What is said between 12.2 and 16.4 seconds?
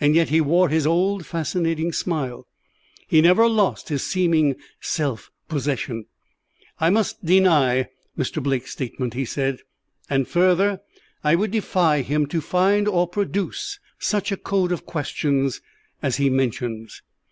to find or produce such a code of questions as he